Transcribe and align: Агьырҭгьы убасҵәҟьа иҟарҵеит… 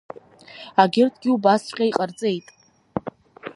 Агьырҭгьы 0.81 1.29
убасҵәҟьа 1.35 1.85
иҟарҵеит… 1.89 2.47